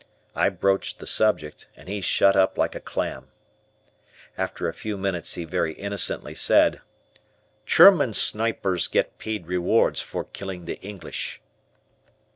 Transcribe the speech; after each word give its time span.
I 0.35 0.49
broached 0.49 0.97
the 0.97 1.05
subject 1.05 1.67
and 1.77 1.87
he 1.87 2.01
shut 2.01 2.35
up 2.35 2.57
like 2.57 2.73
a 2.73 2.79
clam. 2.79 3.27
After 4.35 4.67
a 4.67 4.73
few 4.73 4.97
minutes 4.97 5.35
he 5.35 5.43
very 5.45 5.73
innocently 5.73 6.33
said: 6.33 6.81
"German 7.67 8.15
snipers 8.15 8.87
get 8.87 9.19
paid 9.19 9.45
rewards 9.45 10.01
for 10.01 10.23
killing 10.23 10.65
the 10.65 10.81
English." 10.81 11.39